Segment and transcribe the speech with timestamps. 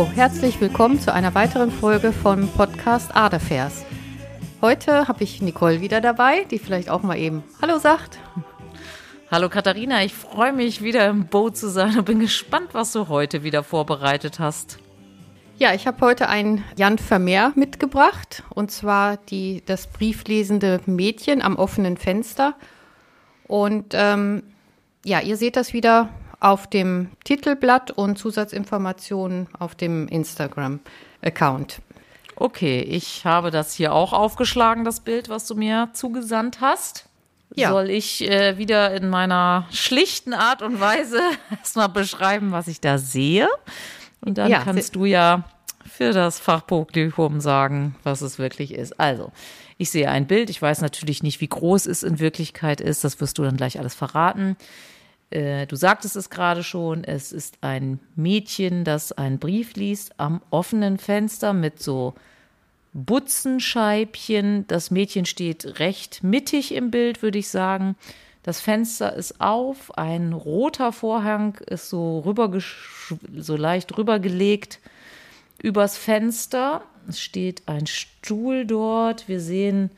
[0.00, 3.84] Hallo, herzlich willkommen zu einer weiteren Folge vom Podcast Adefers.
[4.62, 8.18] Heute habe ich Nicole wieder dabei, die vielleicht auch mal eben Hallo sagt.
[9.30, 13.08] Hallo Katharina, ich freue mich wieder im Boot zu sein und bin gespannt, was du
[13.08, 14.78] heute wieder vorbereitet hast.
[15.58, 21.56] Ja, ich habe heute ein Jan Vermeer mitgebracht und zwar die, das brieflesende Mädchen am
[21.56, 22.54] offenen Fenster.
[23.46, 24.44] Und ähm,
[25.04, 26.08] ja, ihr seht das wieder
[26.40, 31.80] auf dem Titelblatt und Zusatzinformationen auf dem Instagram-Account.
[32.34, 37.04] Okay, ich habe das hier auch aufgeschlagen, das Bild, was du mir zugesandt hast.
[37.54, 37.70] Ja.
[37.70, 42.96] Soll ich äh, wieder in meiner schlichten Art und Weise erstmal beschreiben, was ich da
[42.96, 43.48] sehe?
[44.20, 45.44] Und dann ja, kannst du ja
[45.84, 48.98] für das Fachpublikum sagen, was es wirklich ist.
[48.98, 49.32] Also,
[49.76, 50.48] ich sehe ein Bild.
[50.48, 53.02] Ich weiß natürlich nicht, wie groß es in Wirklichkeit ist.
[53.02, 54.56] Das wirst du dann gleich alles verraten.
[55.30, 57.04] Äh, du sagtest es gerade schon.
[57.04, 62.14] Es ist ein Mädchen, das einen Brief liest am offenen Fenster mit so
[62.92, 64.66] Butzenscheibchen.
[64.66, 67.96] Das Mädchen steht recht mittig im Bild, würde ich sagen.
[68.42, 72.24] Das Fenster ist auf, ein roter Vorhang ist so
[73.36, 74.80] so leicht rübergelegt
[75.62, 76.82] übers Fenster.
[77.06, 79.28] Es steht ein Stuhl dort.
[79.28, 79.90] Wir sehen,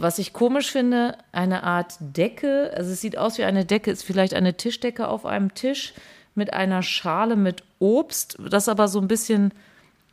[0.00, 2.72] was ich komisch finde, eine Art Decke.
[2.76, 5.94] Also es sieht aus wie eine Decke, ist vielleicht eine Tischdecke auf einem Tisch
[6.34, 9.52] mit einer Schale mit Obst, das aber so ein bisschen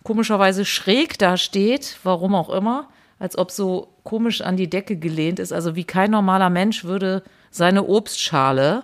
[0.04, 5.40] komischerweise schräg da steht, warum auch immer, als ob so komisch an die Decke gelehnt
[5.40, 5.52] ist.
[5.52, 8.84] Also wie kein normaler Mensch würde seine Obstschale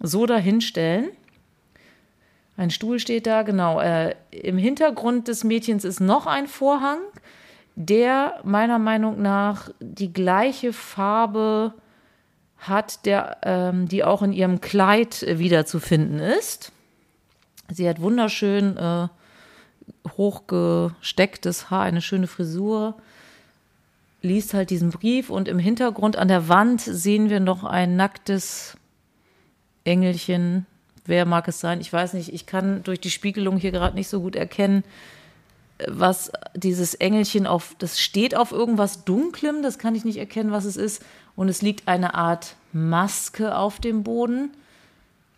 [0.00, 1.10] so dahinstellen.
[2.56, 3.80] Ein Stuhl steht da, genau.
[3.80, 6.98] Äh, Im Hintergrund des Mädchens ist noch ein Vorhang,
[7.76, 11.74] der meiner Meinung nach die gleiche Farbe
[12.58, 16.72] hat, der, ähm, die auch in ihrem Kleid äh, wiederzufinden ist.
[17.70, 19.08] Sie hat wunderschön äh,
[20.16, 22.94] hochgestecktes Haar, eine schöne Frisur,
[24.22, 28.76] liest halt diesen Brief und im Hintergrund an der Wand sehen wir noch ein nacktes
[29.84, 30.66] Engelchen.
[31.04, 31.80] Wer mag es sein?
[31.80, 32.32] Ich weiß nicht.
[32.32, 34.84] Ich kann durch die Spiegelung hier gerade nicht so gut erkennen,
[35.88, 40.64] was dieses Engelchen auf, das steht auf irgendwas Dunklem, das kann ich nicht erkennen, was
[40.64, 41.02] es ist.
[41.36, 44.50] Und es liegt eine Art Maske auf dem Boden,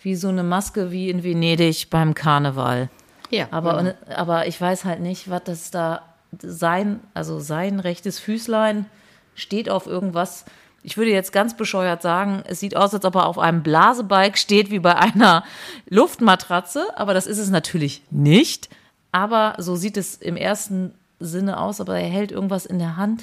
[0.00, 2.88] wie so eine Maske wie in Venedig beim Karneval.
[3.30, 3.48] Ja.
[3.50, 3.94] Aber, ja.
[4.16, 6.02] aber ich weiß halt nicht, was das da
[6.38, 8.86] sein, also sein rechtes Füßlein
[9.34, 10.44] steht auf irgendwas.
[10.82, 14.38] Ich würde jetzt ganz bescheuert sagen, es sieht aus, als ob er auf einem Blasebalg
[14.38, 15.44] steht, wie bei einer
[15.88, 18.68] Luftmatratze, aber das ist es natürlich nicht.
[19.16, 23.22] Aber so sieht es im ersten Sinne aus, aber er hält irgendwas in der Hand,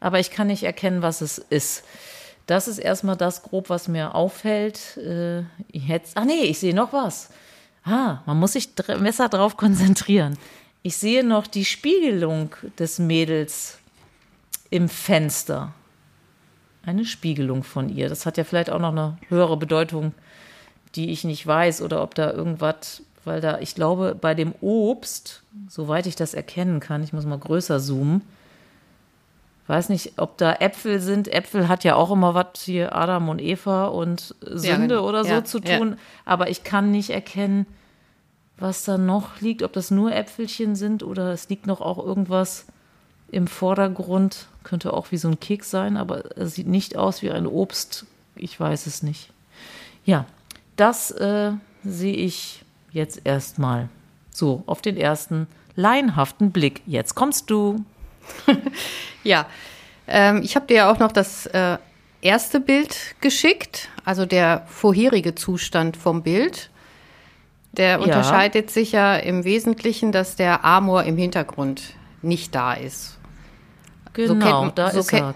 [0.00, 1.84] aber ich kann nicht erkennen, was es ist.
[2.46, 4.96] Das ist erstmal das grob, was mir auffällt.
[4.96, 7.30] Äh, jetzt, ach nee, ich sehe noch was.
[7.84, 10.36] Ah, man muss sich besser darauf konzentrieren.
[10.82, 13.78] Ich sehe noch die Spiegelung des Mädels
[14.70, 15.72] im Fenster.
[16.84, 18.08] Eine Spiegelung von ihr.
[18.08, 20.14] Das hat ja vielleicht auch noch eine höhere Bedeutung,
[20.96, 21.80] die ich nicht weiß.
[21.82, 26.80] Oder ob da irgendwas, weil da, ich glaube, bei dem Obst, soweit ich das erkennen
[26.80, 28.22] kann, ich muss mal größer zoomen,
[29.68, 31.28] weiß nicht, ob da Äpfel sind.
[31.28, 35.08] Äpfel hat ja auch immer was hier Adam und Eva und Sünde ja, genau.
[35.08, 35.90] oder so ja, zu tun.
[35.90, 35.96] Ja.
[36.24, 37.66] Aber ich kann nicht erkennen,
[38.56, 42.64] was da noch liegt, ob das nur Äpfelchen sind oder es liegt noch auch irgendwas
[43.30, 44.46] im Vordergrund.
[44.64, 48.06] Könnte auch wie so ein Keks sein, aber es sieht nicht aus wie ein Obst.
[48.34, 49.30] Ich weiß es nicht.
[50.04, 50.24] Ja,
[50.76, 51.52] das äh,
[51.84, 53.88] sehe ich jetzt erstmal
[54.30, 56.82] so auf den ersten laienhaften Blick.
[56.86, 57.84] Jetzt kommst du.
[59.24, 59.46] ja,
[60.06, 61.78] ähm, ich habe dir ja auch noch das äh,
[62.20, 66.70] erste Bild geschickt, also der vorherige Zustand vom Bild.
[67.72, 73.18] Der unterscheidet sich ja im Wesentlichen, dass der Amor im Hintergrund nicht da ist.
[74.14, 75.34] Genau, so da so ist er.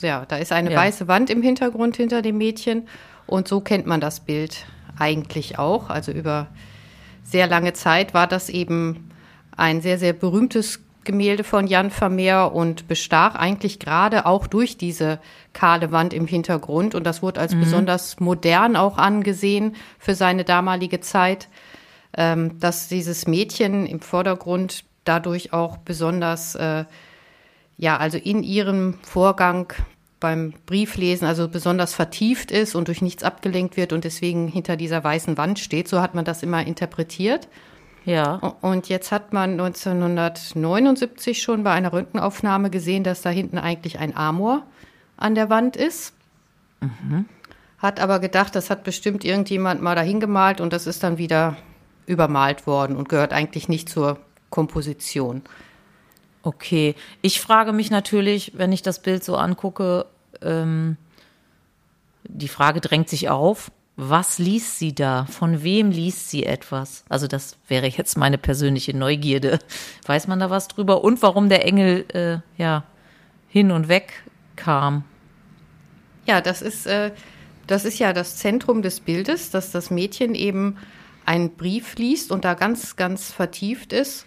[0.00, 0.78] Ja, da ist eine ja.
[0.78, 2.86] weiße Wand im Hintergrund hinter dem Mädchen
[3.26, 4.66] und so kennt man das Bild
[4.98, 5.90] eigentlich auch.
[5.90, 6.48] Also über
[7.24, 9.10] sehr lange Zeit war das eben
[9.56, 15.20] ein sehr, sehr berühmtes Gemälde von Jan Vermeer und bestach eigentlich gerade auch durch diese
[15.54, 16.94] kahle Wand im Hintergrund.
[16.94, 17.60] Und das wurde als mhm.
[17.60, 21.48] besonders modern auch angesehen für seine damalige Zeit,
[22.16, 26.84] ähm, dass dieses Mädchen im Vordergrund dadurch auch besonders, äh,
[27.78, 29.72] ja, also in ihrem Vorgang
[30.20, 35.02] beim Brieflesen also besonders vertieft ist und durch nichts abgelenkt wird und deswegen hinter dieser
[35.04, 35.88] weißen Wand steht.
[35.88, 37.48] So hat man das immer interpretiert.
[38.04, 38.34] Ja.
[38.62, 44.16] Und jetzt hat man 1979 schon bei einer Röntgenaufnahme gesehen, dass da hinten eigentlich ein
[44.16, 44.62] Amor
[45.16, 46.14] an der Wand ist.
[46.80, 47.26] Mhm.
[47.78, 51.56] Hat aber gedacht, das hat bestimmt irgendjemand mal dahin gemalt und das ist dann wieder
[52.06, 54.18] übermalt worden und gehört eigentlich nicht zur
[54.50, 55.42] Komposition.
[56.42, 60.06] Okay, ich frage mich natürlich, wenn ich das Bild so angucke,
[60.40, 60.96] ähm,
[62.24, 63.70] die Frage drängt sich auf,
[64.00, 65.26] was liest sie da?
[65.26, 67.04] Von wem liest sie etwas?
[67.08, 69.58] Also das wäre jetzt meine persönliche Neugierde.
[70.06, 71.02] Weiß man da was drüber?
[71.02, 72.84] Und warum der Engel äh, ja
[73.48, 74.22] hin und weg
[74.54, 75.02] kam?
[76.26, 77.10] Ja, das ist, äh,
[77.66, 80.76] das ist ja das Zentrum des Bildes, dass das Mädchen eben
[81.24, 84.26] einen Brief liest und da ganz, ganz vertieft ist.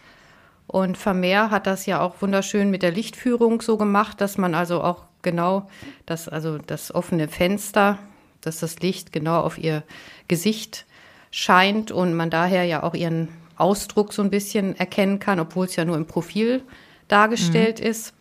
[0.71, 4.81] Und Vermeer hat das ja auch wunderschön mit der Lichtführung so gemacht, dass man also
[4.81, 5.69] auch genau
[6.05, 7.99] das, also das offene Fenster
[8.41, 9.83] dass das Licht genau auf ihr
[10.27, 10.85] Gesicht
[11.29, 15.75] scheint und man daher ja auch ihren Ausdruck so ein bisschen erkennen kann, obwohl es
[15.75, 16.61] ja nur im Profil
[17.07, 17.85] dargestellt mhm.
[17.85, 18.13] ist.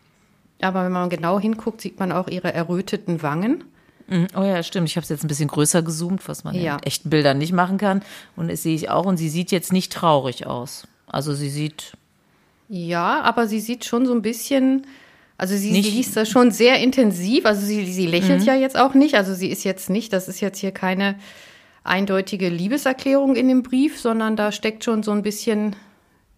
[0.61, 3.65] Aber wenn man genau hinguckt, sieht man auch ihre erröteten Wangen.
[4.09, 4.27] Mhm.
[4.37, 4.89] Oh ja, stimmt.
[4.89, 6.77] Ich habe es jetzt ein bisschen größer gezoomt, was man ja.
[6.77, 8.03] in echten Bildern nicht machen kann.
[8.37, 9.07] Und das sehe ich auch.
[9.07, 10.87] Und sie sieht jetzt nicht traurig aus.
[11.07, 11.95] Also sie sieht.
[12.71, 14.87] Ja, aber sie sieht schon so ein bisschen
[15.41, 17.47] also sie, sie liest das schon sehr intensiv.
[17.47, 18.47] Also sie, sie lächelt mhm.
[18.47, 19.15] ja jetzt auch nicht.
[19.15, 21.15] Also sie ist jetzt nicht, das ist jetzt hier keine
[21.83, 25.77] eindeutige Liebeserklärung in dem Brief, sondern da steckt schon so ein bisschen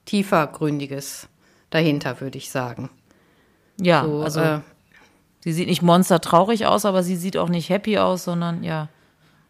[0.05, 1.26] tiefergründiges
[1.70, 2.90] dahinter, würde ich sagen.
[3.81, 4.61] Ja, so, also äh,
[5.40, 8.88] sie sieht nicht monstertraurig aus, aber sie sieht auch nicht happy aus, sondern ja,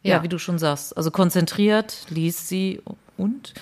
[0.02, 0.96] ja, ja, wie du schon sagst.
[0.96, 2.80] Also konzentriert liest sie
[3.18, 3.52] und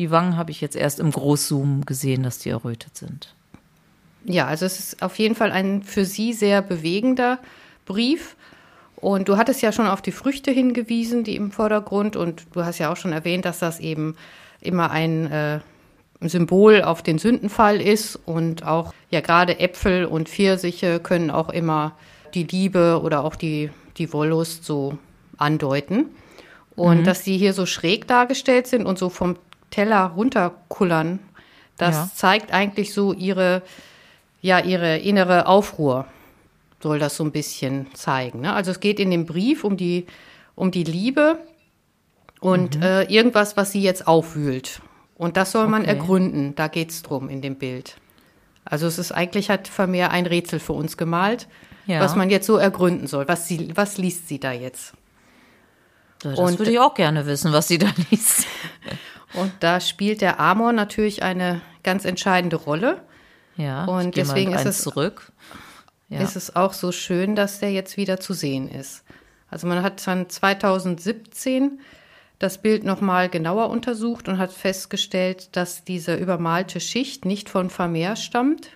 [0.00, 3.34] die Wangen habe ich jetzt erst im Großzoom gesehen, dass die errötet sind.
[4.24, 7.38] Ja, also es ist auf jeden Fall ein für Sie sehr bewegender
[7.84, 8.34] Brief.
[8.96, 12.16] Und du hattest ja schon auf die Früchte hingewiesen, die im Vordergrund.
[12.16, 14.16] Und du hast ja auch schon erwähnt, dass das eben
[14.62, 15.60] immer ein äh,
[16.22, 18.18] Symbol auf den Sündenfall ist.
[18.24, 21.92] Und auch ja gerade Äpfel und Pfirsiche können auch immer
[22.32, 23.68] die Liebe oder auch die,
[23.98, 24.96] die Wollust so
[25.36, 26.06] andeuten.
[26.74, 27.04] Und mhm.
[27.04, 29.36] dass sie hier so schräg dargestellt sind und so vom
[29.70, 31.20] Teller runterkullern,
[31.76, 32.10] das ja.
[32.14, 33.62] zeigt eigentlich so ihre
[34.42, 36.06] ja ihre innere Aufruhr
[36.82, 38.40] soll das so ein bisschen zeigen.
[38.40, 38.52] Ne?
[38.52, 40.06] Also es geht in dem Brief um die,
[40.54, 41.38] um die Liebe
[42.40, 42.82] und mhm.
[42.82, 44.80] äh, irgendwas, was sie jetzt aufwühlt.
[45.16, 45.90] Und das soll man okay.
[45.90, 46.54] ergründen.
[46.54, 47.96] Da geht es drum in dem Bild.
[48.64, 51.48] Also es ist eigentlich hat Vermeer ein Rätsel für uns gemalt,
[51.86, 52.00] ja.
[52.00, 53.28] was man jetzt so ergründen soll.
[53.28, 54.94] Was, sie, was liest sie da jetzt?
[56.20, 58.46] Das und, würde ich auch gerne wissen, was sie da liest.
[59.34, 63.02] Und da spielt der Amor natürlich eine ganz entscheidende Rolle.
[63.56, 65.32] Ja, und deswegen ist es zurück.
[66.08, 66.20] Ja.
[66.20, 69.04] Ist es auch so schön, dass der jetzt wieder zu sehen ist.
[69.48, 71.80] Also man hat dann 2017
[72.40, 78.16] das Bild nochmal genauer untersucht und hat festgestellt, dass diese übermalte Schicht nicht von Vermeer
[78.16, 78.70] stammt,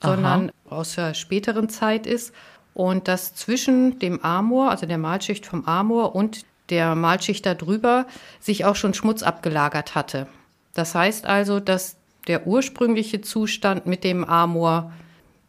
[0.00, 0.12] Aha.
[0.12, 2.32] sondern aus der späteren Zeit ist
[2.74, 8.06] und dass zwischen dem Amor, also der Malschicht vom Amor und der Malschicht darüber
[8.40, 10.26] sich auch schon Schmutz abgelagert hatte.
[10.74, 11.96] Das heißt also, dass
[12.26, 14.92] der ursprüngliche Zustand mit dem Amor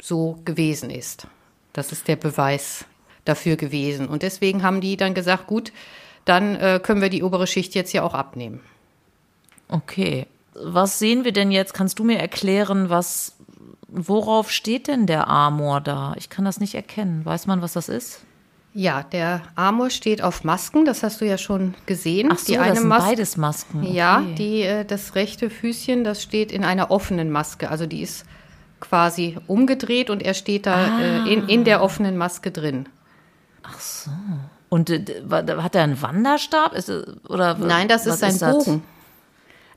[0.02, 1.28] so gewesen ist.
[1.74, 2.86] Das ist der Beweis
[3.26, 4.08] dafür gewesen.
[4.08, 5.72] Und deswegen haben die dann gesagt, gut,
[6.26, 8.62] dann äh, können wir die obere Schicht jetzt ja auch abnehmen.
[9.70, 10.28] Okay.
[10.54, 11.74] Was sehen wir denn jetzt?
[11.74, 13.36] Kannst du mir erklären, was,
[13.88, 16.14] worauf steht denn der Amor da?
[16.18, 17.26] Ich kann das nicht erkennen.
[17.26, 18.22] Weiß man, was das ist?
[18.74, 22.30] Ja, der Amor steht auf Masken, das hast du ja schon gesehen.
[22.32, 23.82] Ach so, die eine das sind Mas beides Masken.
[23.82, 23.94] Okay.
[23.94, 27.72] Ja, die, äh, das rechte Füßchen, das steht in einer offenen Maske.
[27.72, 28.26] Also die ist
[28.80, 31.02] quasi umgedreht und er steht da ah.
[31.02, 32.88] äh, in, in der offenen Maske drin.
[33.64, 34.12] Ach so.
[34.70, 36.74] Und äh, hat er einen Wanderstab?
[36.74, 36.92] Ist,
[37.28, 38.84] oder, Nein, das ist sein ist Bogen.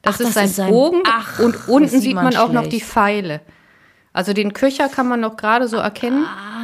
[0.02, 2.52] Das, Ach, ist, das sein ist sein Bogen Ach, und unten sieht man, man auch
[2.52, 3.40] noch die Pfeile.
[4.12, 6.26] Also den Köcher kann man noch gerade so erkennen.
[6.26, 6.59] Ah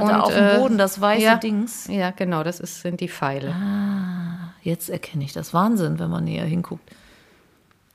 [0.00, 1.86] und, da auf dem äh, Boden, das weiße ja, Dings.
[1.88, 3.52] Ja, genau, das ist, sind die Pfeile.
[3.52, 5.54] Ah, jetzt erkenne ich das.
[5.54, 6.90] Wahnsinn, wenn man näher hinguckt.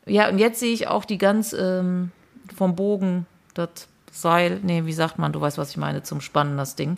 [0.06, 2.12] Ja, und jetzt sehe ich auch die ganz ähm,
[2.56, 6.58] vom Bogen, das Seil, nee, wie sagt man, du weißt, was ich meine, zum Spannen,
[6.58, 6.98] das Ding.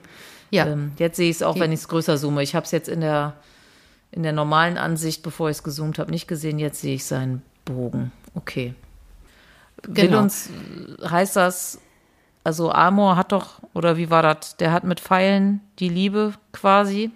[0.50, 0.66] Ja.
[0.68, 2.44] Ähm, jetzt sehe ich es auch, die, wenn ich es größer zoome.
[2.44, 3.34] Ich habe es jetzt in der,
[4.12, 6.60] in der normalen Ansicht, bevor ich es gezoomt habe, nicht gesehen.
[6.60, 8.12] Jetzt sehe ich seinen Bogen.
[8.34, 8.74] Okay.
[9.84, 10.12] Genau.
[10.12, 10.50] Will uns,
[11.04, 11.80] heißt das,
[12.44, 14.58] also Amor hat doch, oder wie war das?
[14.58, 17.12] Der hat mit Pfeilen die Liebe quasi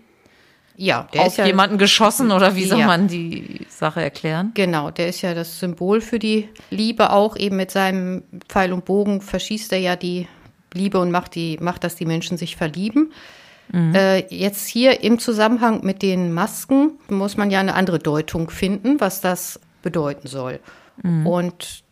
[0.77, 2.87] ja, der auf ist ja, jemanden geschossen oder wie soll ja.
[2.87, 4.51] man die Sache erklären?
[4.55, 7.37] Genau, der ist ja das Symbol für die Liebe auch.
[7.37, 10.27] Eben mit seinem Pfeil und Bogen verschießt er ja die
[10.73, 13.13] Liebe und macht, die, macht dass die Menschen sich verlieben.
[13.71, 13.95] Mhm.
[13.95, 18.99] Äh, jetzt hier im Zusammenhang mit den Masken muss man ja eine andere Deutung finden,
[18.99, 20.59] was das bedeuten soll.
[21.01, 21.25] Mhm.
[21.25, 21.84] Und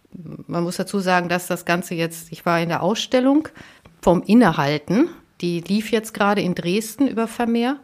[0.48, 3.48] man muss dazu sagen, dass das Ganze jetzt, ich war in der Ausstellung
[4.01, 5.10] vom Innehalten,
[5.41, 7.77] die lief jetzt gerade in Dresden über Vermeer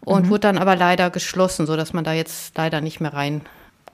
[0.00, 0.30] und mhm.
[0.30, 3.42] wurde dann aber leider geschlossen, sodass man da jetzt leider nicht mehr rein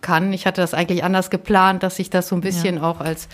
[0.01, 0.33] kann.
[0.33, 2.83] Ich hatte das eigentlich anders geplant, dass ich das so ein bisschen ja.
[2.83, 3.29] auch als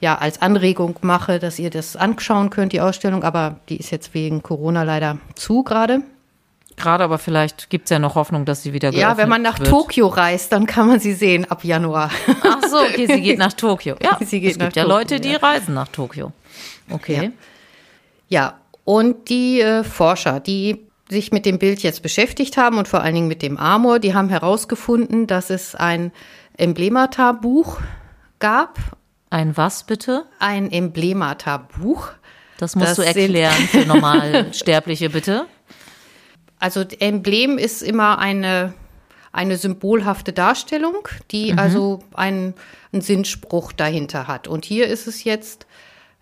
[0.00, 4.14] ja, als Anregung mache, dass ihr das anschauen könnt, die Ausstellung, aber die ist jetzt
[4.14, 6.02] wegen Corona leider zu gerade.
[6.78, 9.58] Gerade, aber vielleicht gibt es ja noch Hoffnung, dass sie wieder Ja, wenn man nach
[9.58, 9.68] wird.
[9.68, 12.10] Tokio reist, dann kann man sie sehen ab Januar.
[12.42, 13.96] Ach so, okay, sie geht nach Tokio.
[14.02, 15.38] Ja, sie geht es gibt ja Tokio, Leute, die ja.
[15.38, 16.32] reisen nach Tokio.
[16.90, 17.32] Okay.
[18.28, 18.54] Ja, ja.
[18.84, 23.14] und die äh, Forscher, die sich mit dem Bild jetzt beschäftigt haben und vor allen
[23.14, 26.12] Dingen mit dem Amor, die haben herausgefunden, dass es ein
[26.56, 27.80] Emblemata-Buch
[28.38, 28.78] gab.
[29.30, 30.24] Ein was bitte?
[30.38, 32.10] Ein Emblemata-Buch.
[32.58, 35.46] Das musst das du erklären für Normalsterbliche, bitte.
[36.58, 38.74] Also Emblem ist immer eine,
[39.32, 41.58] eine symbolhafte Darstellung, die mhm.
[41.58, 42.54] also einen,
[42.92, 44.48] einen Sinnspruch dahinter hat.
[44.48, 45.66] Und hier ist es jetzt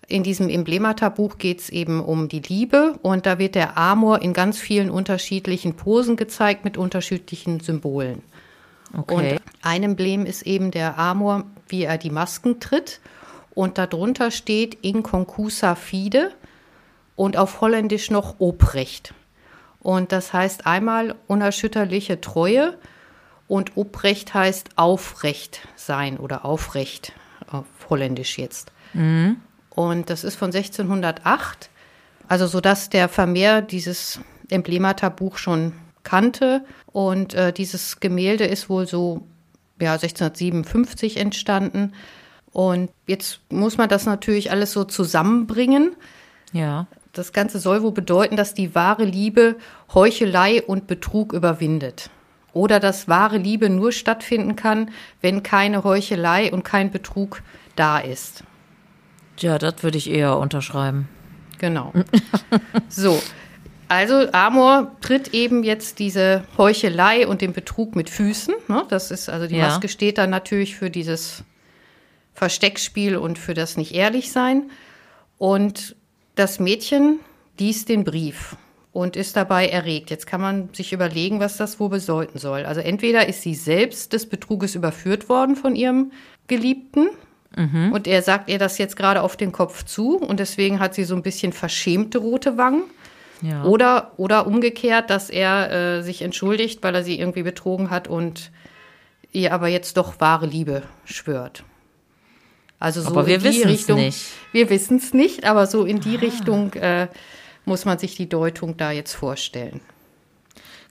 [0.09, 4.35] in diesem Emblemata-Buch geht es eben um die Liebe und da wird der Amor in
[4.35, 8.23] ganz vielen unterschiedlichen Posen gezeigt mit unterschiedlichen Symbolen.
[8.97, 9.15] Okay.
[9.15, 13.01] Und ein Emblem ist eben der Amor, wie er die Masken tritt
[13.55, 16.33] und darunter steht in concusa fide
[17.17, 19.13] und auf Holländisch noch Obrecht.
[19.87, 22.77] Und das heißt einmal unerschütterliche Treue
[23.47, 27.13] und Obrecht heißt aufrecht sein oder aufrecht
[27.49, 28.73] auf Holländisch jetzt.
[28.95, 29.37] Mhm.
[29.71, 31.71] Und das ist von 1608,
[32.27, 34.19] also so dass der Vermeer dieses
[34.51, 36.65] Emblemata-Buch schon kannte.
[36.87, 39.25] Und äh, dieses Gemälde ist wohl so
[39.81, 41.93] ja, 1657 entstanden.
[42.51, 45.95] Und jetzt muss man das natürlich alles so zusammenbringen.
[46.53, 46.89] Ja.
[47.17, 49.57] Das Ganze soll wohl bedeuten, dass die wahre Liebe
[49.95, 52.11] Heuchelei und Betrug überwindet.
[52.53, 54.91] Oder dass wahre Liebe nur stattfinden kann,
[55.23, 57.43] wenn keine Heuchelei und kein Betrug
[57.75, 58.45] da ist.
[59.39, 61.09] Ja, das würde ich eher unterschreiben.
[61.59, 61.95] Genau.
[62.89, 63.23] so.
[63.89, 68.55] Also Amor tritt eben jetzt diese Heuchelei und den Betrug mit Füßen.
[68.69, 68.85] Ne?
[68.89, 69.69] Das ist also die ja.
[69.69, 71.45] Maske steht dann natürlich für dieses
[72.35, 74.71] Versteckspiel und für das nicht ehrlich sein.
[75.39, 75.96] Und
[76.37, 77.19] das Mädchen
[77.59, 78.57] liest den Brief
[78.93, 80.11] und ist dabei erregt.
[80.11, 82.65] Jetzt kann man sich überlegen, was das wohl bedeuten soll.
[82.65, 86.13] Also entweder ist sie selbst des Betruges überführt worden von ihrem
[86.47, 87.09] Geliebten
[87.57, 87.93] Mhm.
[87.93, 91.05] Und er sagt ihr das jetzt gerade auf den Kopf zu und deswegen hat sie
[91.05, 92.83] so ein bisschen verschämte rote Wangen.
[93.43, 93.65] Ja.
[93.65, 98.51] Oder, oder umgekehrt, dass er äh, sich entschuldigt, weil er sie irgendwie betrogen hat und
[99.31, 101.65] ihr aber jetzt doch wahre Liebe schwört.
[102.79, 103.99] Also so aber wir in die Richtung.
[103.99, 104.27] Nicht.
[104.53, 106.21] Wir wissen es nicht, aber so in die ah.
[106.21, 107.09] Richtung äh,
[107.65, 109.81] muss man sich die Deutung da jetzt vorstellen.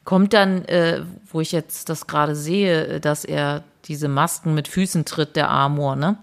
[0.03, 1.01] Kommt dann, äh,
[1.31, 5.95] wo ich jetzt das gerade sehe, dass er diese Masken mit Füßen tritt, der Amor,
[5.95, 6.17] ne?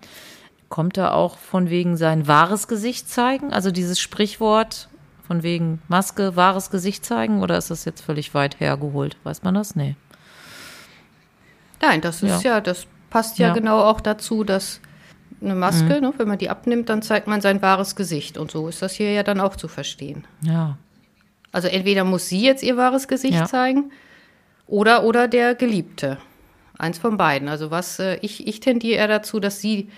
[0.68, 3.52] Kommt er auch von wegen sein wahres Gesicht zeigen?
[3.52, 4.88] Also dieses Sprichwort
[5.26, 7.42] von wegen Maske, wahres Gesicht zeigen?
[7.42, 9.16] Oder ist das jetzt völlig weit hergeholt?
[9.22, 9.76] Weiß man das?
[9.76, 9.96] Nee.
[11.80, 14.80] Nein, das ist ja, ja das passt ja, ja, genau auch dazu, dass
[15.42, 16.00] eine Maske, mhm.
[16.00, 18.38] ne, wenn man die abnimmt, dann zeigt man sein wahres Gesicht.
[18.38, 20.24] Und so ist das hier ja dann auch zu verstehen.
[20.42, 20.78] Ja.
[21.52, 23.44] Also entweder muss sie jetzt ihr wahres Gesicht ja.
[23.44, 23.92] zeigen
[24.66, 26.18] oder, oder der Geliebte.
[26.78, 27.48] Eins von beiden.
[27.48, 29.88] Also was, äh, ich, ich tendiere eher dazu, dass sie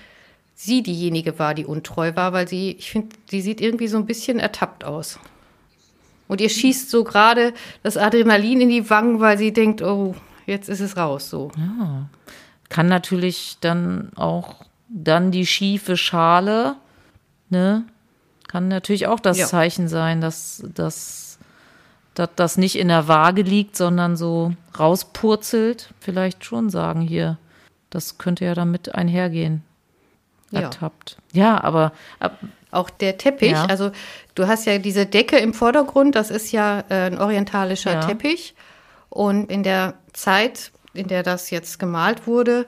[0.55, 4.07] sie diejenige war, die untreu war, weil sie, ich finde, sie sieht irgendwie so ein
[4.07, 5.19] bisschen ertappt aus.
[6.29, 10.15] Und ihr schießt so gerade das Adrenalin in die Wangen, weil sie denkt, oh,
[10.47, 11.51] jetzt ist es raus, so.
[11.57, 12.09] Ja.
[12.69, 16.77] Kann natürlich dann auch dann die schiefe Schale,
[17.51, 17.85] ne?
[18.49, 19.47] Kann natürlich auch das ja.
[19.47, 21.39] Zeichen sein, dass, dass,
[22.15, 25.91] dass das nicht in der Waage liegt, sondern so rauspurzelt.
[25.99, 27.37] Vielleicht schon sagen hier.
[27.91, 29.65] Das könnte ja damit einhergehen
[30.53, 31.17] ertappt.
[31.33, 32.39] Ja, aber ab,
[32.71, 33.65] auch der Teppich, ja.
[33.65, 33.91] also
[34.37, 38.01] du hast ja diese Decke im Vordergrund, das ist ja äh, ein orientalischer ja.
[38.01, 38.55] Teppich.
[39.11, 42.67] Und in der Zeit, in der das jetzt gemalt wurde,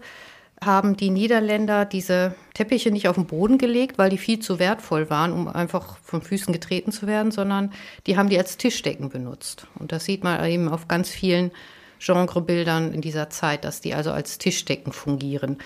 [0.64, 5.10] haben die Niederländer diese Teppiche nicht auf den Boden gelegt, weil die viel zu wertvoll
[5.10, 7.72] waren, um einfach von Füßen getreten zu werden, sondern
[8.06, 9.66] die haben die als Tischdecken benutzt.
[9.78, 11.50] Und das sieht man eben auf ganz vielen
[11.98, 15.58] Genrebildern in dieser Zeit, dass die also als Tischdecken fungieren.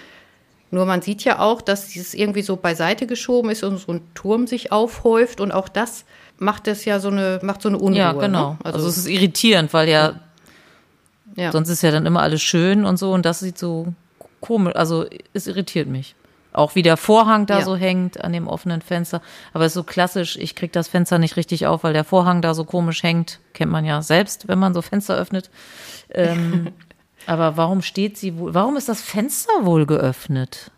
[0.72, 4.02] Nur man sieht ja auch, dass dieses irgendwie so beiseite geschoben ist und so ein
[4.14, 6.04] Turm sich aufhäuft und auch das
[6.38, 7.98] macht es ja so eine, macht so eine Unruhe.
[7.98, 8.52] Ja, genau.
[8.52, 8.58] Ne?
[8.62, 10.20] Also, also, es ist irritierend, weil ja,
[11.34, 13.92] ja, sonst ist ja dann immer alles schön und so und das sieht so
[14.40, 16.14] komisch, also es irritiert mich.
[16.52, 17.64] Auch wie der Vorhang da ja.
[17.64, 19.22] so hängt an dem offenen Fenster.
[19.52, 22.42] Aber es ist so klassisch, ich krieg das Fenster nicht richtig auf, weil der Vorhang
[22.42, 23.38] da so komisch hängt.
[23.54, 25.48] Kennt man ja selbst, wenn man so Fenster öffnet.
[26.10, 26.72] Ähm,
[27.26, 30.70] Aber warum steht sie wohl, warum ist das Fenster wohl geöffnet?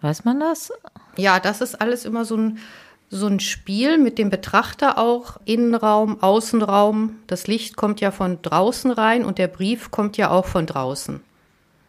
[0.00, 0.72] Weiß man das?
[1.16, 2.58] Ja, das ist alles immer so ein,
[3.10, 5.38] so ein Spiel mit dem Betrachter auch.
[5.44, 7.16] Innenraum, Außenraum.
[7.26, 11.22] Das Licht kommt ja von draußen rein und der Brief kommt ja auch von draußen.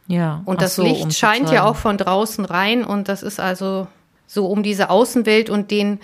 [0.08, 0.42] Ja.
[0.46, 3.88] Und das so, Licht um scheint ja auch von draußen rein und das ist also
[4.28, 6.00] so um diese Außenwelt und den,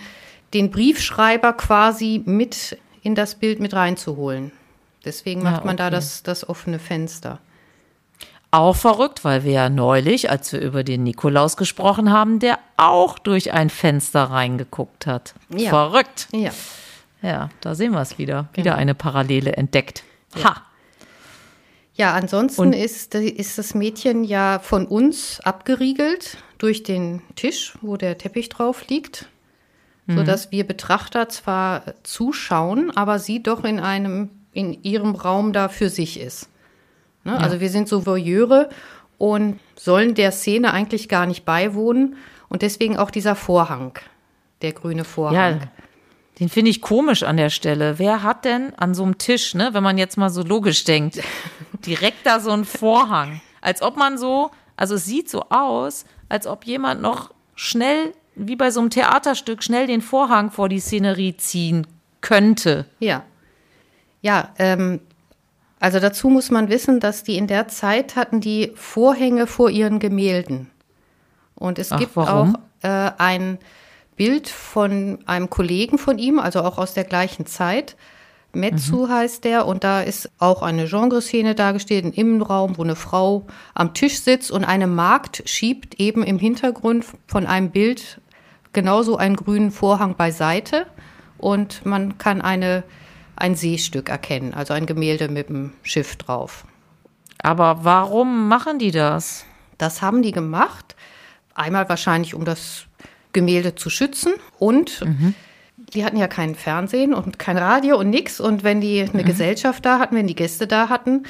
[0.54, 4.52] den Briefschreiber quasi mit in das Bild mit reinzuholen.
[5.04, 5.66] Deswegen macht ja, okay.
[5.66, 7.38] man da das, das offene Fenster.
[8.50, 13.18] Auch verrückt, weil wir ja neulich, als wir über den Nikolaus gesprochen haben, der auch
[13.18, 15.34] durch ein Fenster reingeguckt hat.
[15.48, 15.70] Ja.
[15.70, 16.28] Verrückt.
[16.32, 16.50] Ja.
[17.22, 18.48] Ja, da sehen wir es wieder.
[18.52, 18.76] Wieder genau.
[18.76, 20.04] eine Parallele entdeckt.
[20.44, 20.62] Ha!
[21.94, 27.96] Ja, ansonsten Und ist, ist das Mädchen ja von uns abgeriegelt durch den Tisch, wo
[27.96, 29.28] der Teppich drauf liegt,
[30.06, 30.16] mhm.
[30.16, 35.90] sodass wir Betrachter zwar zuschauen, aber sie doch in einem, in ihrem Raum da für
[35.90, 36.48] sich ist.
[37.24, 37.32] Ne?
[37.32, 37.38] Ja.
[37.38, 38.70] Also wir sind so Voyeure
[39.18, 42.16] und sollen der Szene eigentlich gar nicht beiwohnen
[42.48, 43.98] und deswegen auch dieser Vorhang,
[44.62, 45.60] der grüne Vorhang.
[45.60, 45.68] Ja.
[46.42, 48.00] Den finde ich komisch an der Stelle.
[48.00, 51.20] Wer hat denn an so einem Tisch, ne, wenn man jetzt mal so logisch denkt,
[51.86, 53.40] direkt da so einen Vorhang?
[53.60, 58.56] Als ob man so, also es sieht so aus, als ob jemand noch schnell, wie
[58.56, 61.86] bei so einem Theaterstück, schnell den Vorhang vor die Szenerie ziehen
[62.22, 62.86] könnte.
[62.98, 63.22] Ja.
[64.20, 64.98] Ja, ähm,
[65.78, 70.00] also dazu muss man wissen, dass die in der Zeit hatten die Vorhänge vor ihren
[70.00, 70.72] Gemälden.
[71.54, 72.56] Und es Ach, gibt warum?
[72.56, 73.58] auch äh, ein
[74.22, 77.96] Bild von einem Kollegen von ihm, also auch aus der gleichen Zeit.
[78.52, 79.08] Metsu mhm.
[79.08, 83.94] heißt der und da ist auch eine Genreszene dargestellt, ein Innenraum, wo eine Frau am
[83.94, 88.20] Tisch sitzt und eine Magd schiebt eben im Hintergrund von einem Bild
[88.72, 90.86] genauso einen grünen Vorhang beiseite
[91.36, 92.84] und man kann eine,
[93.34, 96.64] ein Seestück erkennen, also ein Gemälde mit dem Schiff drauf.
[97.42, 99.46] Aber warum machen die das?
[99.78, 100.94] Das haben die gemacht.
[101.54, 102.86] Einmal wahrscheinlich, um das
[103.32, 105.34] Gemälde zu schützen und mhm.
[105.76, 108.40] die hatten ja kein Fernsehen und kein Radio und nichts.
[108.40, 109.26] Und wenn die eine mhm.
[109.26, 111.24] Gesellschaft da hatten, wenn die Gäste da hatten,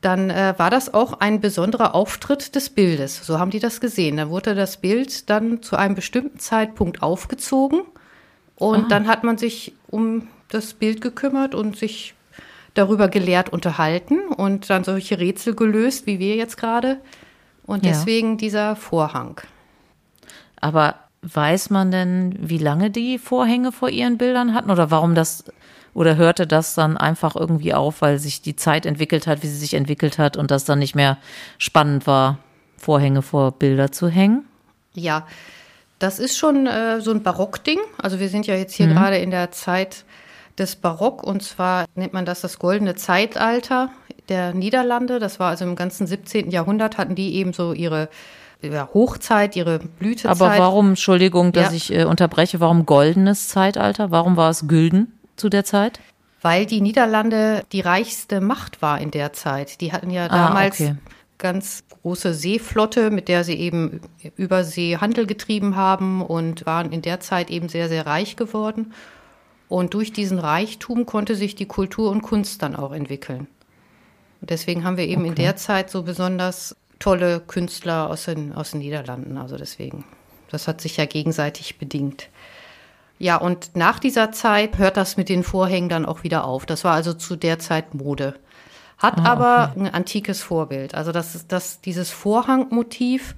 [0.00, 3.24] dann äh, war das auch ein besonderer Auftritt des Bildes.
[3.24, 4.18] So haben die das gesehen.
[4.18, 7.82] Dann wurde das Bild dann zu einem bestimmten Zeitpunkt aufgezogen
[8.56, 8.88] und ah.
[8.88, 12.14] dann hat man sich um das Bild gekümmert und sich
[12.74, 17.00] darüber gelehrt unterhalten und dann solche Rätsel gelöst, wie wir jetzt gerade.
[17.66, 18.36] Und deswegen ja.
[18.36, 19.40] dieser Vorhang.
[20.60, 20.96] Aber
[21.32, 25.44] Weiß man denn, wie lange die Vorhänge vor ihren Bildern hatten oder warum das
[25.94, 29.56] oder hörte das dann einfach irgendwie auf, weil sich die Zeit entwickelt hat, wie sie
[29.56, 31.18] sich entwickelt hat und das dann nicht mehr
[31.56, 32.38] spannend war,
[32.76, 34.44] Vorhänge vor Bilder zu hängen?
[34.92, 35.26] Ja,
[35.98, 37.78] das ist schon äh, so ein Barockding.
[37.96, 38.94] Also wir sind ja jetzt hier mhm.
[38.94, 40.04] gerade in der Zeit
[40.58, 43.90] des Barock und zwar nennt man das das goldene Zeitalter
[44.28, 45.18] der Niederlande.
[45.18, 46.50] Das war also im ganzen 17.
[46.50, 48.08] Jahrhundert hatten die eben so ihre
[48.64, 50.30] ja, Hochzeit, ihre Blütezeit.
[50.30, 51.76] Aber warum, Entschuldigung, dass ja.
[51.76, 54.10] ich äh, unterbreche, warum goldenes Zeitalter?
[54.10, 56.00] Warum war es gülden zu der Zeit?
[56.42, 59.80] Weil die Niederlande die reichste Macht war in der Zeit.
[59.80, 60.96] Die hatten ja ah, damals ah, okay.
[61.38, 64.00] ganz große Seeflotte, mit der sie eben
[64.36, 68.92] übersee Handel getrieben haben und waren in der Zeit eben sehr, sehr reich geworden.
[69.68, 73.46] Und durch diesen Reichtum konnte sich die Kultur und Kunst dann auch entwickeln.
[74.42, 75.30] Und deswegen haben wir eben okay.
[75.30, 79.36] in der Zeit so besonders tolle Künstler aus den, aus den Niederlanden.
[79.36, 80.04] Also deswegen,
[80.50, 82.28] das hat sich ja gegenseitig bedingt.
[83.18, 86.66] Ja, und nach dieser Zeit hört das mit den Vorhängen dann auch wieder auf.
[86.66, 88.34] Das war also zu der Zeit Mode.
[88.98, 89.86] Hat ah, aber okay.
[89.86, 90.94] ein antikes Vorbild.
[90.94, 93.34] Also das das, dieses Vorhangmotiv,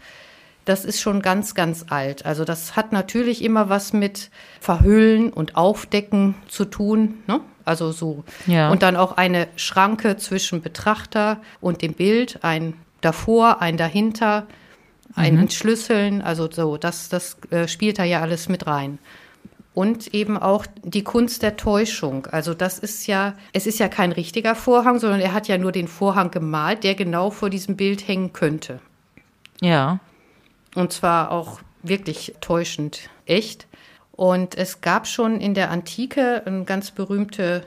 [0.65, 2.27] das ist schon ganz, ganz alt.
[2.27, 7.23] Also das hat natürlich immer was mit Verhüllen und Aufdecken zu tun.
[7.27, 7.41] Ne?
[7.65, 8.25] Also so.
[8.47, 8.71] Ja.
[8.71, 12.75] Und dann auch eine Schranke zwischen Betrachter und dem Bild, ein
[13.07, 14.47] davor, ein dahinter,
[15.15, 15.43] ein mhm.
[15.43, 18.99] Entschlüsseln, also so, das, das äh, spielt da ja alles mit rein.
[19.75, 22.27] Und eben auch die Kunst der Täuschung.
[22.27, 25.71] Also das ist ja, es ist ja kein richtiger Vorhang, sondern er hat ja nur
[25.71, 28.81] den Vorhang gemalt, der genau vor diesem Bild hängen könnte.
[29.61, 30.01] Ja.
[30.75, 33.67] Und zwar auch wirklich täuschend echt.
[34.13, 37.63] Und es gab schon in der Antike einen ganz berühmten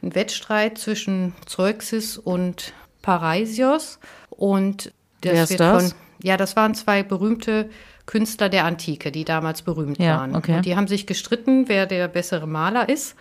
[0.00, 2.72] Wettstreit zwischen Zeuxis und
[3.02, 3.98] Paraisios.
[4.40, 4.86] Und
[5.20, 5.90] das Wer ist wird das?
[5.90, 7.68] von, ja, das waren zwei berühmte
[8.06, 10.34] Künstler der Antike, die damals berühmt ja, waren.
[10.34, 10.56] Okay.
[10.56, 13.16] Und die haben sich gestritten, wer der bessere Maler ist.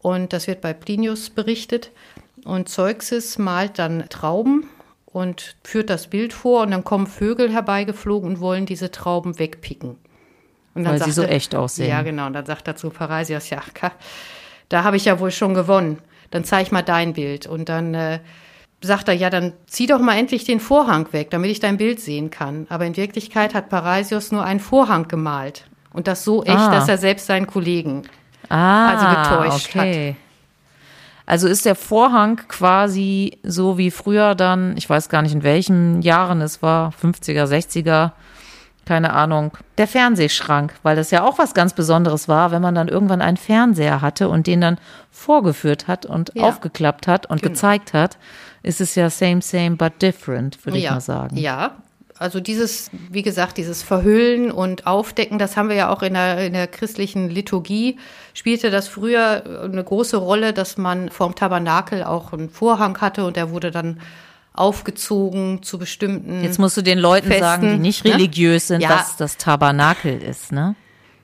[0.00, 1.90] Und das wird bei Plinius berichtet.
[2.46, 4.66] Und Zeuxis malt dann Trauben
[5.04, 9.98] und führt das Bild vor und dann kommen Vögel herbeigeflogen und wollen diese Trauben wegpicken.
[10.74, 11.90] Und Weil sie so echt aussehen.
[11.90, 12.26] Ja, genau.
[12.26, 13.60] Und dann sagt er zu Parisias, ja,
[14.70, 15.98] da habe ich ja wohl schon gewonnen.
[16.30, 17.46] Dann zeig mal dein Bild.
[17.46, 18.20] Und dann äh,
[18.86, 22.00] sagt er, ja, dann zieh doch mal endlich den Vorhang weg, damit ich dein Bild
[22.00, 22.66] sehen kann.
[22.68, 25.64] Aber in Wirklichkeit hat Parasius nur einen Vorhang gemalt.
[25.92, 26.70] Und das so echt, ah.
[26.70, 28.02] dass er selbst seinen Kollegen
[28.48, 30.08] ah, also getäuscht okay.
[30.10, 30.16] hat.
[31.26, 36.02] Also ist der Vorhang quasi so wie früher dann, ich weiß gar nicht in welchen
[36.02, 38.12] Jahren es war, 50er, 60er,
[38.84, 42.88] keine Ahnung, der Fernsehschrank, weil das ja auch was ganz Besonderes war, wenn man dann
[42.88, 44.78] irgendwann einen Fernseher hatte und den dann
[45.10, 46.44] vorgeführt hat und ja.
[46.44, 47.52] aufgeklappt hat und genau.
[47.52, 48.18] gezeigt hat,
[48.62, 50.90] ist es ja same, same, but different, würde ja.
[50.90, 51.36] ich mal sagen.
[51.36, 51.76] Ja,
[52.16, 56.46] also dieses, wie gesagt, dieses Verhüllen und Aufdecken, das haben wir ja auch in der,
[56.46, 57.98] in der christlichen Liturgie,
[58.34, 63.36] spielte das früher eine große Rolle, dass man vorm Tabernakel auch einen Vorhang hatte und
[63.36, 64.00] der wurde dann
[64.54, 66.42] aufgezogen zu bestimmten.
[66.42, 68.14] Jetzt musst du den Leuten Festen, sagen, die nicht ne?
[68.14, 68.88] religiös sind, ja.
[68.88, 70.76] dass das Tabernakel ist, ne?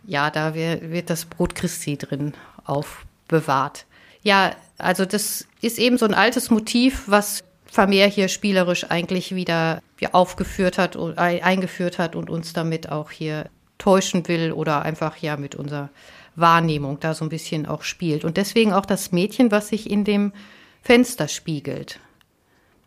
[0.05, 3.87] Ja, da wird das Brot Christi drin aufbewahrt.
[4.23, 9.81] Ja, also das ist eben so ein altes Motiv, was Vermeer hier spielerisch eigentlich wieder
[10.11, 15.37] aufgeführt hat und eingeführt hat und uns damit auch hier täuschen will oder einfach ja
[15.37, 15.91] mit unserer
[16.35, 18.25] Wahrnehmung da so ein bisschen auch spielt.
[18.25, 20.33] Und deswegen auch das Mädchen, was sich in dem
[20.83, 22.01] Fenster spiegelt.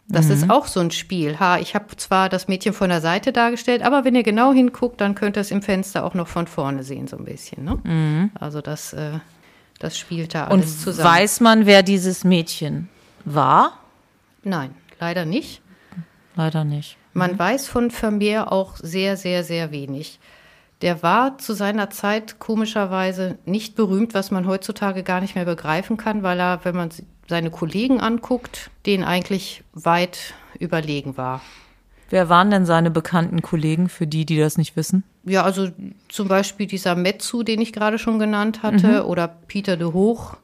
[0.07, 0.31] Das mhm.
[0.33, 1.39] ist auch so ein Spiel.
[1.39, 4.99] Ha, ich habe zwar das Mädchen von der Seite dargestellt, aber wenn ihr genau hinguckt,
[4.99, 7.63] dann könnt ihr es im Fenster auch noch von vorne sehen, so ein bisschen.
[7.63, 7.79] Ne?
[7.83, 8.31] Mhm.
[8.39, 9.19] Also das, äh,
[9.79, 11.09] das spielt da alles Und zusammen.
[11.09, 12.89] Weiß man, wer dieses Mädchen
[13.23, 13.79] war?
[14.43, 15.61] Nein, leider nicht.
[16.35, 16.97] Leider nicht.
[17.13, 17.39] Man mhm.
[17.39, 20.19] weiß von Vermeer auch sehr, sehr, sehr wenig.
[20.81, 25.95] Der war zu seiner Zeit komischerweise nicht berühmt, was man heutzutage gar nicht mehr begreifen
[25.95, 26.89] kann, weil er, wenn man
[27.27, 31.41] seine Kollegen anguckt, denen eigentlich weit überlegen war.
[32.09, 35.03] Wer waren denn seine bekannten Kollegen für die, die das nicht wissen?
[35.23, 35.69] Ja, also
[36.09, 39.09] zum Beispiel dieser Metzu, den ich gerade schon genannt hatte, mhm.
[39.09, 40.37] oder Peter de Hoch.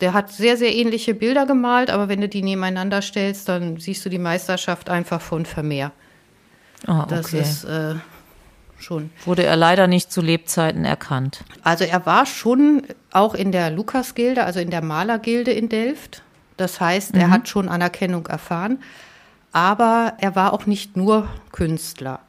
[0.00, 4.04] Der hat sehr, sehr ähnliche Bilder gemalt, aber wenn du die nebeneinander stellst, dann siehst
[4.04, 5.92] du die Meisterschaft einfach von Vermeer.
[6.86, 7.14] Ah, okay.
[7.14, 7.94] Das ist äh,
[8.78, 9.10] schon.
[9.24, 11.44] Wurde er leider nicht zu Lebzeiten erkannt.
[11.62, 12.82] Also er war schon
[13.12, 16.22] auch in der Lukas-Gilde, also in der Malergilde in Delft.
[16.56, 17.32] Das heißt, er mhm.
[17.32, 18.78] hat schon Anerkennung erfahren.
[19.52, 22.20] Aber er war auch nicht nur Künstler.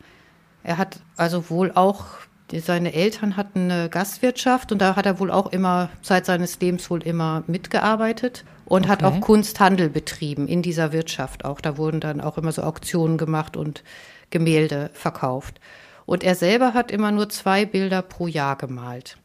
[0.63, 2.05] Er hat also wohl auch
[2.53, 6.89] seine Eltern hatten eine Gastwirtschaft und da hat er wohl auch immer, Zeit seines Lebens
[6.89, 8.91] wohl immer mitgearbeitet und okay.
[8.91, 11.60] hat auch Kunsthandel betrieben in dieser Wirtschaft auch.
[11.60, 13.84] Da wurden dann auch immer so Auktionen gemacht und
[14.29, 15.60] Gemälde verkauft.
[16.05, 19.17] Und er selber hat immer nur zwei Bilder pro Jahr gemalt.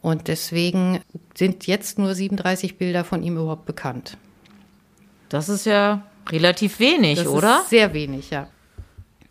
[0.00, 1.00] Und deswegen
[1.36, 4.16] sind jetzt nur 37 Bilder von ihm überhaupt bekannt.
[5.28, 7.64] Das ist ja relativ wenig, das oder?
[7.68, 8.48] sehr wenig, ja.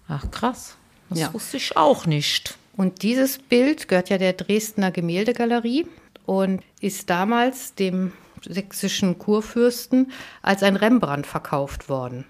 [0.07, 0.75] Ach krass.
[1.09, 1.33] Das ja.
[1.33, 2.57] wusste ich auch nicht.
[2.77, 5.87] Und dieses Bild gehört ja der Dresdner Gemäldegalerie
[6.25, 8.13] und ist damals dem
[8.47, 12.25] sächsischen Kurfürsten als ein Rembrandt verkauft worden.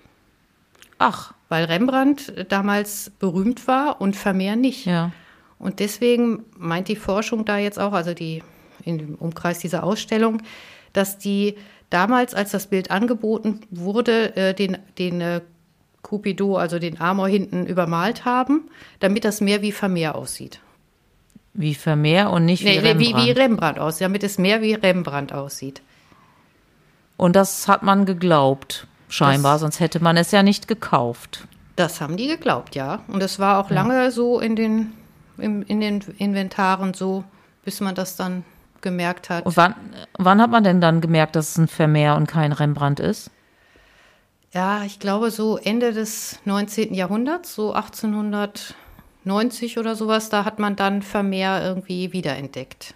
[0.99, 1.33] Ach.
[1.47, 4.85] Weil Rembrandt damals berühmt war und Vermeer nicht.
[4.85, 5.11] Ja.
[5.57, 8.43] Und deswegen meint die Forschung da jetzt auch, also die
[8.85, 10.43] im Umkreis dieser Ausstellung,
[10.93, 11.55] dass die
[11.89, 15.41] damals, als das Bild angeboten wurde, äh, den, den äh,
[16.01, 20.61] Cupido, also den Amor hinten übermalt haben, damit das mehr wie Vermeer aussieht.
[21.53, 22.99] Wie Vermeer und nicht wie nee, Rembrandt.
[22.99, 25.81] Wie, wie Rembrandt aussieht, damit es mehr wie Rembrandt aussieht.
[27.17, 31.47] Und das hat man geglaubt, scheinbar, das, sonst hätte man es ja nicht gekauft.
[31.75, 33.03] Das haben die geglaubt, ja.
[33.07, 33.75] Und es war auch ja.
[33.75, 34.93] lange so in den,
[35.37, 37.23] in, in den Inventaren so,
[37.63, 38.43] bis man das dann
[38.81, 39.45] gemerkt hat.
[39.45, 39.75] Und wann,
[40.17, 43.31] wann hat man denn dann gemerkt, dass es ein Vermeer und kein Rembrandt ist?
[44.51, 46.93] Ja, ich glaube so Ende des 19.
[46.93, 52.93] Jahrhunderts, so 1890 oder sowas, da hat man dann Vermeer irgendwie wiederentdeckt.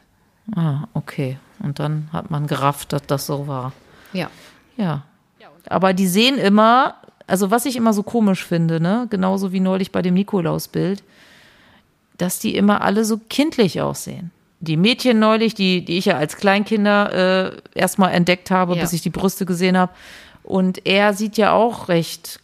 [0.56, 1.38] Ah, okay.
[1.60, 3.74] Und dann hat man gerafft, dass das so war.
[4.14, 4.30] Ja.
[4.78, 5.04] Ja.
[5.68, 6.96] Aber die sehen immer,
[7.28, 11.04] also was ich immer so komisch finde, ne, genauso wie neulich bei dem Nikolausbild,
[12.18, 14.32] dass die immer alle so kindlich aussehen.
[14.60, 18.82] Die Mädchen neulich, die, die ich ja als Kleinkinder äh, erstmal entdeckt habe, ja.
[18.82, 19.92] bis ich die Brüste gesehen habe,
[20.44, 22.40] und er sieht ja auch recht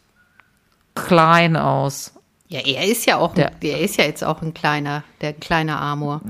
[0.96, 2.14] klein aus.
[2.48, 5.78] Ja, er ist ja auch, der, er ist ja jetzt auch ein kleiner, der kleine
[5.78, 6.22] Amor.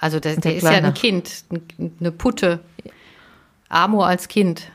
[0.00, 0.78] Also der, der, der ist kleine.
[0.78, 1.44] ja ein Kind,
[2.00, 2.60] eine Putte.
[3.68, 4.70] Amor als Kind.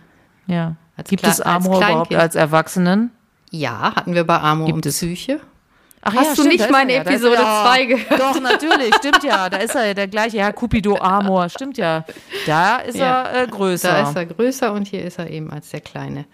[0.45, 0.75] Ja.
[1.01, 3.09] Als Gibt es Amor als überhaupt als Erwachsenen?
[3.49, 5.39] Ja, hatten wir bei Amor Gibt und Psyche.
[6.03, 8.19] Ach Hast ja, du stimmt, nicht meine ja, Episode 2 ja, gehört?
[8.19, 9.49] Doch, natürlich, stimmt ja.
[9.49, 12.05] Da ist er ja der gleiche, ja, Cupido Amor, stimmt ja.
[12.45, 13.91] Da ist ja, er äh, größer.
[13.91, 16.25] Da ist er größer und hier ist er eben als der Kleine.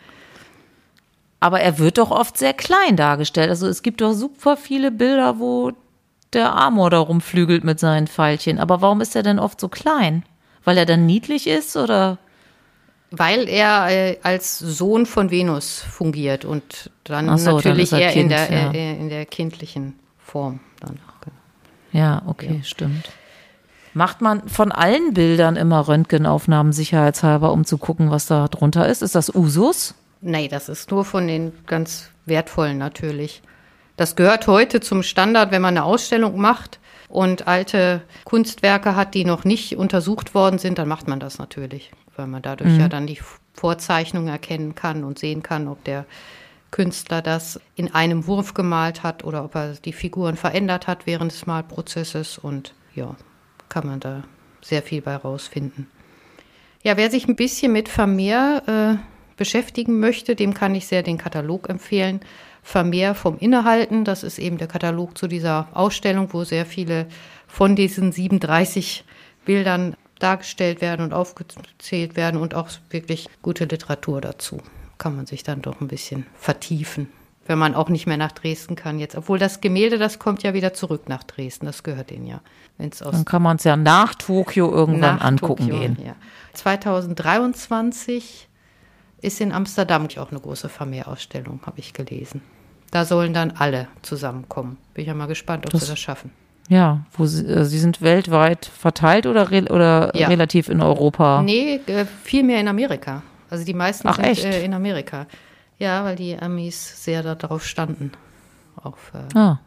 [1.40, 3.50] Aber er wird doch oft sehr klein dargestellt.
[3.50, 5.72] Also es gibt doch super viele Bilder, wo
[6.34, 8.60] der Amor da rumflügelt mit seinen Pfeilchen.
[8.60, 10.24] Aber warum ist er denn oft so klein?
[10.64, 12.18] Weil er dann niedlich ist oder?
[13.10, 18.24] Weil er äh, als Sohn von Venus fungiert und dann so, natürlich dann eher kind,
[18.24, 18.72] in, der, ja.
[18.72, 20.60] äh, in der kindlichen Form.
[20.82, 21.00] Dann.
[21.94, 22.64] Ja, okay, ja.
[22.64, 23.10] stimmt.
[23.94, 29.02] Macht man von allen Bildern immer Röntgenaufnahmen sicherheitshalber, um zu gucken, was da drunter ist?
[29.02, 29.96] Ist das Usus?
[30.22, 33.42] Nee, das ist nur von den ganz wertvollen natürlich.
[33.96, 39.26] Das gehört heute zum Standard, wenn man eine Ausstellung macht und alte Kunstwerke hat, die
[39.26, 42.80] noch nicht untersucht worden sind, dann macht man das natürlich, weil man dadurch mhm.
[42.80, 43.20] ja dann die
[43.54, 46.06] Vorzeichnungen erkennen kann und sehen kann, ob der
[46.72, 51.32] Künstler das in einem Wurf gemalt hat oder ob er die Figuren verändert hat während
[51.32, 53.16] des Malprozesses und ja,
[53.70, 54.24] kann man da
[54.62, 55.88] sehr viel bei rausfinden.
[56.84, 61.18] Ja, wer sich ein bisschen mit Vermeer äh, beschäftigen möchte, dem kann ich sehr den
[61.18, 62.22] Katalog empfehlen.
[62.64, 67.08] Vermeer vom Innehalten, das ist eben der Katalog zu dieser Ausstellung, wo sehr viele
[67.48, 69.06] von diesen 37
[69.46, 74.62] Bildern dargestellt werden und aufgezählt werden und auch wirklich gute Literatur dazu.
[74.98, 77.10] Kann man sich dann doch ein bisschen vertiefen
[77.48, 79.16] wenn man auch nicht mehr nach Dresden kann jetzt.
[79.16, 82.42] Obwohl das Gemälde, das kommt ja wieder zurück nach Dresden, das gehört denen ja.
[82.78, 85.98] Wenn's aus Dann kann man es ja nach Tokio irgendwann angucken Tokio, gehen.
[86.06, 86.16] Ja.
[86.54, 88.48] 2023
[89.22, 92.42] ist in Amsterdam auch eine große Vermeer-Ausstellung, habe ich gelesen.
[92.92, 94.78] Da sollen dann alle zusammenkommen.
[94.94, 96.32] Bin ich ja mal gespannt, ob das, sie das schaffen.
[96.70, 100.28] Ja, wo sie, äh, sie sind weltweit verteilt oder, re, oder ja.
[100.28, 101.42] relativ in Europa?
[101.42, 103.24] Nee, äh, viel mehr in Amerika.
[103.50, 104.44] Also die meisten Ach, sind echt?
[104.44, 105.28] Äh, in Amerika.
[105.80, 108.12] Ja, weil die Amis sehr darauf standen.
[108.76, 109.60] Auf, ah.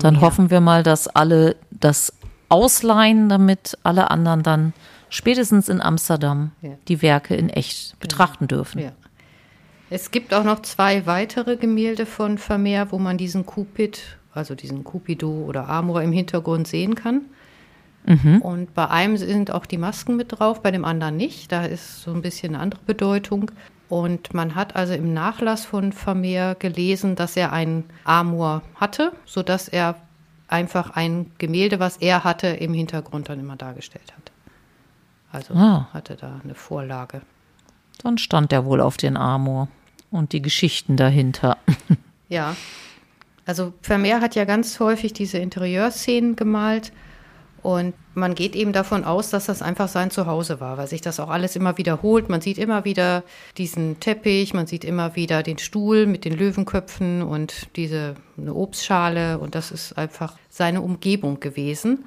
[0.00, 2.12] Dann hoffen wir mal, dass alle das
[2.48, 4.72] ausleihen, damit alle anderen dann
[5.08, 6.70] spätestens in Amsterdam ja.
[6.88, 8.00] die Werke in echt genau.
[8.00, 8.80] betrachten dürfen.
[8.80, 8.92] Ja.
[9.90, 14.84] Es gibt auch noch zwei weitere Gemälde von Vermeer, wo man diesen Cupid, also diesen
[14.84, 17.22] Cupido oder Amor im Hintergrund sehen kann.
[18.06, 18.40] Mhm.
[18.42, 21.52] Und bei einem sind auch die Masken mit drauf, bei dem anderen nicht.
[21.52, 23.50] Da ist so ein bisschen eine andere Bedeutung.
[23.88, 29.68] Und man hat also im Nachlass von Vermeer gelesen, dass er einen Amor hatte, sodass
[29.68, 29.96] er
[30.48, 34.32] einfach ein Gemälde, was er hatte, im Hintergrund dann immer dargestellt hat.
[35.30, 35.88] Also ah.
[35.92, 37.22] hatte da eine Vorlage.
[38.02, 39.68] Dann stand er wohl auf den Amor
[40.10, 41.58] und die Geschichten dahinter.
[42.28, 42.56] ja.
[43.44, 46.92] Also Vermeer hat ja ganz häufig diese Interieurszenen gemalt
[47.62, 51.20] und man geht eben davon aus, dass das einfach sein Zuhause war, weil sich das
[51.20, 52.28] auch alles immer wiederholt.
[52.28, 53.22] Man sieht immer wieder
[53.56, 59.38] diesen Teppich, man sieht immer wieder den Stuhl mit den Löwenköpfen und diese eine Obstschale
[59.38, 62.04] und das ist einfach seine Umgebung gewesen.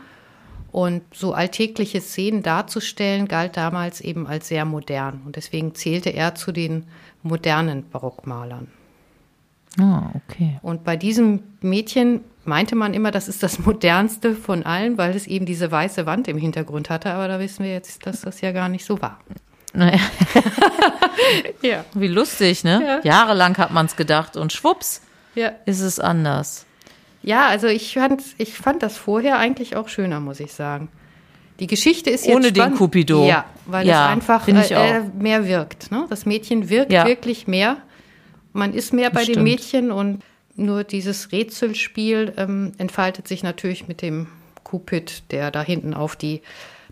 [0.74, 5.22] Und so alltägliche Szenen darzustellen, galt damals eben als sehr modern.
[5.26, 6.84] Und deswegen zählte er zu den
[7.24, 8.68] modernen Barockmalern.
[9.80, 10.58] Ah, okay.
[10.62, 15.28] Und bei diesem Mädchen meinte man immer, das ist das modernste von allen, weil es
[15.28, 17.12] eben diese weiße Wand im Hintergrund hatte.
[17.12, 19.20] Aber da wissen wir jetzt, dass das ja gar nicht so war.
[19.74, 20.00] Naja.
[21.62, 21.84] ja.
[21.94, 22.82] Wie lustig, ne?
[22.82, 23.00] Ja.
[23.04, 25.02] Jahrelang hat man es gedacht und schwupps
[25.36, 25.52] ja.
[25.66, 26.66] ist es anders.
[27.22, 30.90] Ja, also ich fand, ich fand das vorher eigentlich auch schöner, muss ich sagen.
[31.60, 32.74] Die Geschichte ist jetzt Ohne spannend.
[32.74, 33.26] den Cupido.
[33.26, 35.92] Ja, weil ja, es einfach äh, mehr wirkt.
[35.92, 36.06] Ne?
[36.10, 37.78] Das Mädchen wirkt wirklich mehr.
[38.56, 40.24] Man ist mehr bei dem Mädchen und
[40.56, 44.28] nur dieses Rätselspiel ähm, entfaltet sich natürlich mit dem
[44.64, 46.42] Cupid, der da hinten auf die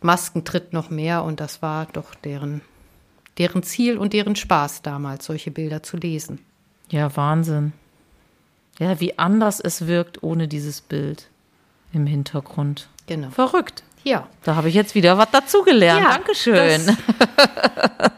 [0.02, 1.24] Masken tritt, noch mehr.
[1.24, 2.60] Und das war doch deren,
[3.38, 6.40] deren Ziel und deren Spaß damals, solche Bilder zu lesen.
[6.90, 7.72] Ja, Wahnsinn.
[8.78, 11.30] Ja, wie anders es wirkt ohne dieses Bild
[11.94, 12.90] im Hintergrund.
[13.08, 13.30] Genau.
[13.30, 13.84] Verrückt.
[14.04, 14.28] Ja.
[14.44, 16.04] Da habe ich jetzt wieder was dazugelernt.
[16.04, 16.86] Ja, Dankeschön.
[16.86, 18.12] Das,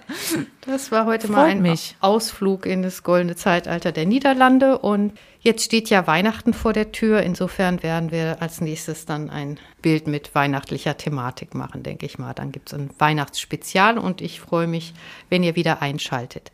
[0.65, 1.95] das war heute Freut mal ein mich.
[2.01, 4.79] Ausflug in das goldene Zeitalter der Niederlande.
[4.79, 7.21] Und jetzt steht ja Weihnachten vor der Tür.
[7.21, 12.33] Insofern werden wir als nächstes dann ein Bild mit weihnachtlicher Thematik machen, denke ich mal.
[12.33, 14.93] Dann gibt es ein Weihnachtsspezial und ich freue mich,
[15.29, 16.51] wenn ihr wieder einschaltet.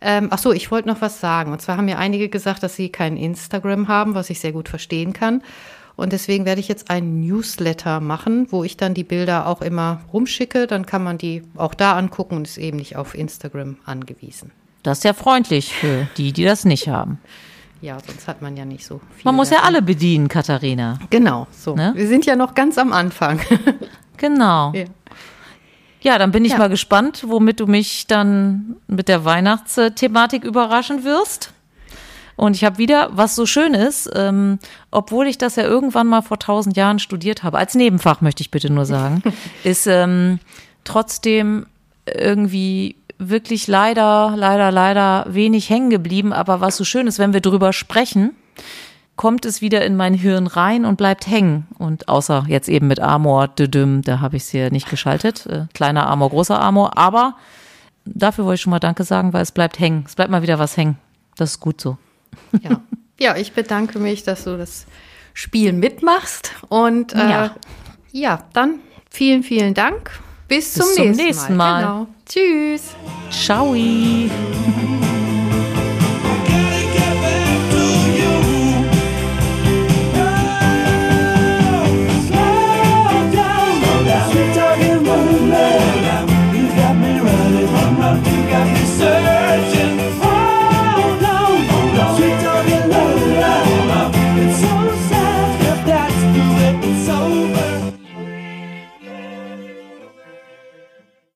[0.00, 1.52] Ähm, ach so, ich wollte noch was sagen.
[1.52, 4.68] Und zwar haben mir einige gesagt, dass sie kein Instagram haben, was ich sehr gut
[4.68, 5.42] verstehen kann.
[5.98, 10.00] Und deswegen werde ich jetzt einen Newsletter machen, wo ich dann die Bilder auch immer
[10.12, 10.68] rumschicke.
[10.68, 14.52] Dann kann man die auch da angucken und ist eben nicht auf Instagram angewiesen.
[14.84, 17.18] Das ist ja freundlich für die, die das nicht haben.
[17.80, 19.24] Ja, sonst hat man ja nicht so viel.
[19.24, 21.00] Man muss ja alle bedienen, Katharina.
[21.10, 21.74] Genau, so.
[21.74, 21.92] Ne?
[21.96, 23.40] Wir sind ja noch ganz am Anfang.
[24.16, 24.72] genau.
[24.74, 24.84] Ja.
[26.00, 26.58] Ja, dann bin ich ja.
[26.58, 31.52] mal gespannt, womit du mich dann mit der Weihnachtsthematik überraschen wirst.
[32.38, 34.60] Und ich habe wieder, was so schön ist, ähm,
[34.92, 38.52] obwohl ich das ja irgendwann mal vor tausend Jahren studiert habe, als Nebenfach möchte ich
[38.52, 39.24] bitte nur sagen,
[39.64, 40.38] ist ähm,
[40.84, 41.66] trotzdem
[42.06, 46.32] irgendwie wirklich leider, leider, leider wenig hängen geblieben.
[46.32, 48.36] Aber was so schön ist, wenn wir drüber sprechen,
[49.16, 51.66] kommt es wieder in mein Hirn rein und bleibt hängen.
[51.76, 55.44] Und außer jetzt eben mit Amor, düdüm, da habe ich es hier nicht geschaltet.
[55.46, 56.96] Äh, kleiner Amor, großer Amor.
[56.96, 57.34] Aber
[58.04, 60.04] dafür wollte ich schon mal Danke sagen, weil es bleibt hängen.
[60.06, 60.98] Es bleibt mal wieder was hängen.
[61.36, 61.98] Das ist gut so.
[62.62, 62.82] Ja.
[63.20, 64.86] ja, ich bedanke mich, dass du das
[65.34, 66.52] Spiel mitmachst.
[66.68, 67.54] Und äh, ja.
[68.12, 70.10] ja, dann vielen, vielen Dank.
[70.48, 71.84] Bis, Bis zum, zum nächsten, nächsten Mal.
[71.84, 72.06] Mal.
[72.06, 72.06] Genau.
[72.26, 72.94] Tschüss.
[73.30, 73.74] Ciao.